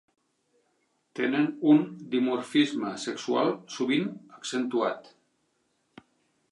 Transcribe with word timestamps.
Tenen 1.19 1.45
un 1.73 1.83
dimorfisme 2.15 2.95
sexual 3.05 3.53
sovint 3.77 4.09
accentuat. 4.41 5.13